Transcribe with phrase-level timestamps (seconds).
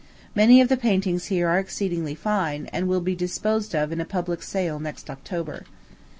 [0.33, 4.03] Many of the paintings here are exceedingly fine, and will be disposed of in a
[4.05, 5.63] public sale next October.